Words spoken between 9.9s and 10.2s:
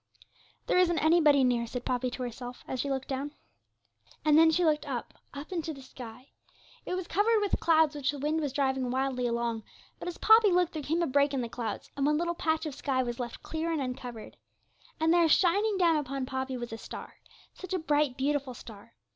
but, as